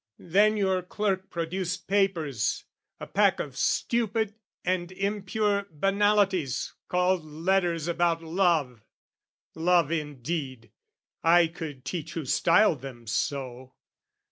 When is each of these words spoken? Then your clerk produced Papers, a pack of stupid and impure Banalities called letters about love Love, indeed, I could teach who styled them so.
Then 0.17 0.57
your 0.57 0.81
clerk 0.81 1.29
produced 1.29 1.87
Papers, 1.87 2.63
a 2.99 3.05
pack 3.05 3.39
of 3.39 3.55
stupid 3.55 4.33
and 4.65 4.91
impure 4.91 5.67
Banalities 5.71 6.73
called 6.87 7.23
letters 7.23 7.87
about 7.87 8.23
love 8.23 8.83
Love, 9.53 9.91
indeed, 9.91 10.71
I 11.23 11.45
could 11.45 11.85
teach 11.85 12.13
who 12.13 12.25
styled 12.25 12.81
them 12.81 13.05
so. 13.05 13.75